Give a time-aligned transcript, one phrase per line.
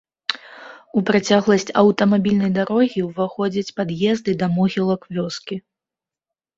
[0.99, 5.55] У працягласць аўтамабільнай дарогі ўваходзяць пад'езды да могілак вёскі.